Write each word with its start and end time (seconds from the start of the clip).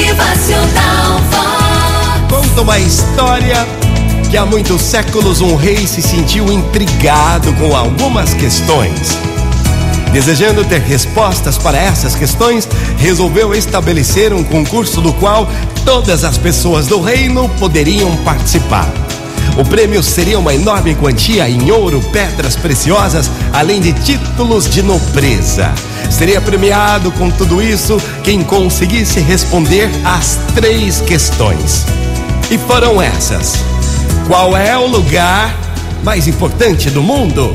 Motivacional. 0.00 1.20
Conta 2.30 2.62
uma 2.62 2.78
história 2.78 3.66
que 4.30 4.36
há 4.38 4.46
muitos 4.46 4.80
séculos 4.80 5.42
um 5.42 5.56
rei 5.56 5.86
se 5.86 6.00
sentiu 6.00 6.50
intrigado 6.50 7.52
com 7.54 7.76
algumas 7.76 8.32
questões. 8.32 9.18
Desejando 10.10 10.64
ter 10.64 10.80
respostas 10.80 11.58
para 11.58 11.76
essas 11.76 12.14
questões, 12.14 12.66
resolveu 12.96 13.54
estabelecer 13.54 14.32
um 14.32 14.42
concurso 14.42 15.02
do 15.02 15.12
qual 15.12 15.46
todas 15.84 16.24
as 16.24 16.38
pessoas 16.38 16.86
do 16.86 16.98
reino 16.98 17.46
poderiam 17.58 18.16
participar. 18.24 18.88
O 19.56 19.64
prêmio 19.64 20.02
seria 20.02 20.38
uma 20.38 20.54
enorme 20.54 20.94
quantia 20.94 21.48
em 21.48 21.70
ouro, 21.70 22.00
pedras 22.12 22.56
preciosas, 22.56 23.30
além 23.52 23.80
de 23.80 23.92
títulos 23.92 24.68
de 24.68 24.82
nobreza. 24.82 25.72
Seria 26.10 26.40
premiado 26.40 27.12
com 27.12 27.30
tudo 27.30 27.62
isso 27.62 28.00
quem 28.24 28.42
conseguisse 28.42 29.20
responder 29.20 29.90
às 30.04 30.38
três 30.54 31.00
questões. 31.00 31.84
E 32.50 32.58
foram 32.58 33.00
essas: 33.00 33.54
Qual 34.26 34.56
é 34.56 34.76
o 34.76 34.86
lugar 34.86 35.54
mais 36.02 36.26
importante 36.26 36.90
do 36.90 37.02
mundo? 37.02 37.54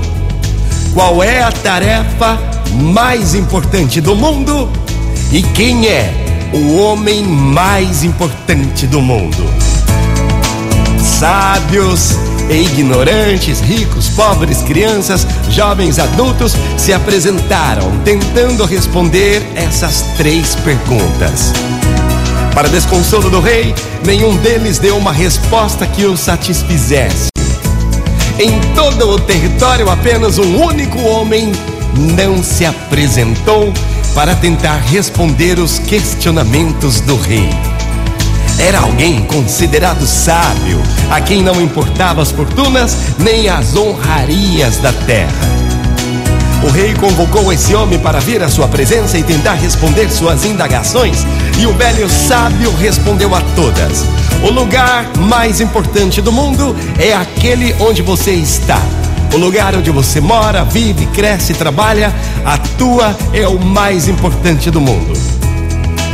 Qual 0.94 1.22
é 1.22 1.41
a 1.44 1.52
tarefa 1.52 2.40
mais 2.72 3.36
importante 3.36 3.99
do 3.99 4.16
mundo? 4.16 4.70
E 5.32 5.41
quem 5.41 5.88
é 5.88 6.49
o 6.54 6.77
homem 6.77 7.24
mais 7.24 8.04
importante 8.04 8.88
do 8.88 9.02
mundo? 9.02 9.46
Sábios 11.20 12.18
e 12.50 12.64
ignorantes, 12.64 13.62
ricos, 13.62 14.10
pobres, 14.10 14.62
crianças, 14.62 15.26
jovens, 15.50 15.98
adultos 15.98 16.54
se 16.78 16.91
apresentaram 16.91 17.90
tentando 18.04 18.66
responder 18.66 19.41
essas 19.55 20.02
três 20.18 20.55
perguntas. 20.55 21.54
Para 22.54 22.68
desconsolo 22.68 23.30
do 23.30 23.40
rei, 23.40 23.74
nenhum 24.05 24.36
deles 24.36 24.77
deu 24.77 24.98
uma 24.98 25.13
resposta 25.13 25.88
que 25.88 26.04
o 26.04 26.18
satisfizesse. 26.18 27.30
Em 28.38 28.60
todo 28.76 29.12
o 29.12 29.18
território, 29.18 29.90
apenas 29.90 30.38
um 30.38 30.62
único 30.62 30.99
homem 30.99 31.49
não 32.18 32.43
se 32.43 32.66
apresentou 32.66 33.71
para 34.13 34.36
tentar 34.36 34.80
responder 34.80 35.60
os 35.60 35.80
questionamentos 35.80 36.99
do 36.99 37.16
rei. 37.16 37.49
Era 38.58 38.80
alguém 38.80 39.22
considerado 39.26 40.06
sábio, 40.08 40.82
a 41.12 41.20
quem 41.20 41.44
não 41.44 41.62
importava 41.62 42.22
as 42.22 42.32
fortunas 42.32 42.98
nem 43.20 43.50
as 43.50 43.76
honrarias 43.76 44.78
da 44.78 44.94
terra. 44.94 45.66
O 46.64 46.70
rei 46.70 46.94
convocou 46.96 47.52
esse 47.52 47.76
homem 47.76 48.00
para 48.00 48.20
vir 48.20 48.42
à 48.42 48.50
sua 48.50 48.68
presença 48.68 49.18
e 49.18 49.24
tentar 49.24 49.54
responder 49.54 50.10
suas 50.10 50.46
indagações, 50.46 51.26
e 51.60 51.68
o 51.68 51.74
velho 51.74 52.10
sábio 52.10 52.74
respondeu 52.76 53.36
a 53.36 53.42
todas: 53.56 54.06
O 54.42 54.50
lugar 54.50 55.06
mais 55.18 55.60
importante 55.60 56.22
do 56.22 56.32
mundo 56.32 56.76
é 56.98 57.14
aquele 57.14 57.76
onde 57.80 58.02
você 58.02 58.32
está. 58.32 58.82
O 59.34 59.38
lugar 59.38 59.76
onde 59.76 59.92
você 59.92 60.22
mora, 60.22 60.64
vive, 60.64 61.06
cresce, 61.08 61.54
trabalha, 61.54 62.14
atua 62.46 63.16
é 63.34 63.46
o 63.48 63.60
mais 63.60 64.08
importante 64.08 64.72
do 64.72 64.80
mundo. 64.80 65.34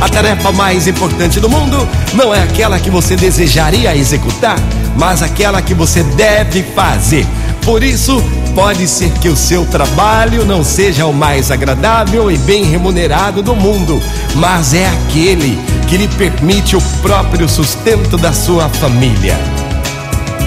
A 0.02 0.08
tarefa 0.08 0.50
mais 0.50 0.88
importante 0.88 1.38
do 1.38 1.48
mundo 1.48 1.88
não 2.12 2.34
é 2.34 2.42
aquela 2.42 2.76
que 2.80 2.90
você 2.90 3.14
desejaria 3.14 3.96
executar, 3.96 4.58
mas 4.98 5.22
aquela 5.22 5.62
que 5.62 5.74
você 5.74 6.02
deve 6.02 6.64
fazer. 6.74 7.24
Por 7.64 7.84
isso, 7.84 8.20
pode 8.52 8.88
ser 8.88 9.12
que 9.20 9.28
o 9.28 9.36
seu 9.36 9.64
trabalho 9.64 10.44
não 10.44 10.64
seja 10.64 11.06
o 11.06 11.12
mais 11.12 11.52
agradável 11.52 12.32
e 12.32 12.36
bem 12.38 12.64
remunerado 12.64 13.44
do 13.44 13.54
mundo, 13.54 14.02
mas 14.34 14.74
é 14.74 14.88
aquele 14.88 15.56
que 15.86 15.96
lhe 15.96 16.08
permite 16.08 16.74
o 16.74 16.82
próprio 17.00 17.48
sustento 17.48 18.16
da 18.16 18.32
sua 18.32 18.68
família. 18.68 19.38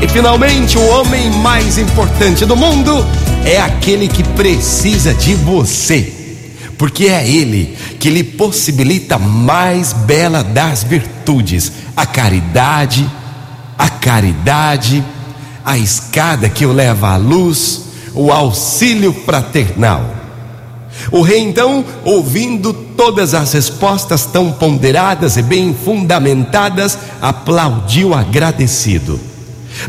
E 0.01 0.07
finalmente, 0.09 0.77
o 0.77 0.85
homem 0.89 1.31
mais 1.31 1.77
importante 1.77 2.45
do 2.45 2.57
mundo 2.57 3.07
é 3.45 3.61
aquele 3.61 4.09
que 4.09 4.21
precisa 4.21 5.13
de 5.13 5.33
você 5.33 6.24
porque 6.77 7.05
é 7.05 7.27
Ele 7.27 7.77
que 7.99 8.09
lhe 8.09 8.23
possibilita 8.23 9.15
a 9.15 9.19
mais 9.19 9.93
bela 9.93 10.43
das 10.43 10.83
virtudes, 10.83 11.71
a 11.95 12.05
caridade, 12.05 13.09
a 13.77 13.89
caridade, 13.89 15.03
a 15.63 15.77
escada 15.77 16.49
que 16.49 16.65
o 16.65 16.71
leva 16.71 17.09
à 17.09 17.17
luz, 17.17 17.83
o 18.13 18.31
auxílio 18.31 19.13
fraternal. 19.13 20.15
O 21.11 21.21
rei, 21.21 21.39
então, 21.39 21.83
ouvindo 22.03 22.73
todas 22.73 23.33
as 23.33 23.53
respostas 23.53 24.25
tão 24.25 24.51
ponderadas 24.51 25.37
e 25.37 25.41
bem 25.41 25.73
fundamentadas, 25.73 26.97
aplaudiu 27.21 28.13
agradecido. 28.13 29.19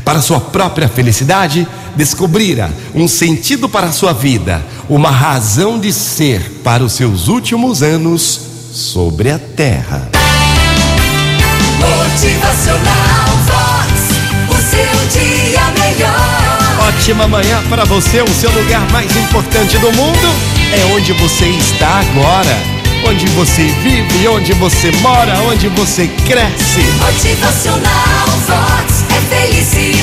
Para 0.04 0.20
sua 0.20 0.41
própria 0.41 0.88
felicidade, 0.88 1.66
descobrira 1.94 2.70
um 2.94 3.06
sentido 3.06 3.68
para 3.68 3.86
a 3.86 3.92
sua 3.92 4.12
vida, 4.12 4.64
uma 4.88 5.10
razão 5.10 5.78
de 5.78 5.92
ser 5.92 6.60
para 6.62 6.84
os 6.84 6.92
seus 6.92 7.28
últimos 7.28 7.82
anos 7.82 8.41
sobre 8.72 9.30
a 9.30 9.38
terra. 9.38 10.08
Motivacional 11.80 13.26
Vox. 13.47 13.92
O 14.48 14.54
seu 14.70 15.20
dia 15.20 15.60
melhor. 15.78 16.88
Ótima 16.88 17.26
manhã 17.26 17.62
para 17.69 17.84
você, 17.84 18.22
o 18.22 18.34
seu 18.34 18.50
lugar 18.50 18.88
mais 18.92 19.14
importante 19.16 19.76
do 19.78 19.92
mundo 19.92 20.34
é 20.72 20.94
onde 20.94 21.12
você 21.14 21.47
está 21.47 22.00
agora. 22.00 22.76
Onde 23.08 23.26
você 23.30 23.62
vive, 23.82 24.26
onde 24.26 24.53
você 24.54 24.91
mora, 25.00 25.38
onde 25.42 25.68
você 25.68 26.08
cresce. 26.26 26.82
Motivacional 27.00 28.26
Vox. 28.47 29.04
É 29.10 29.20
felicidade, 29.34 29.96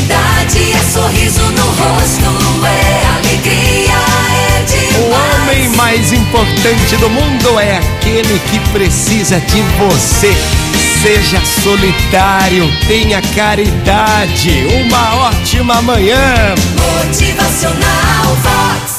mais 5.96 6.12
importante 6.12 6.98
do 6.98 7.08
mundo 7.08 7.60
é 7.60 7.78
aquele 7.78 8.40
que 8.50 8.60
precisa 8.72 9.40
de 9.40 9.62
você. 9.78 10.34
Seja 11.04 11.40
solitário, 11.62 12.68
tenha 12.88 13.22
caridade. 13.36 14.66
Uma 14.84 15.28
ótima 15.28 15.84
manhã. 15.84 16.56
Motivacional 17.06 18.36
Vox. 18.42 18.93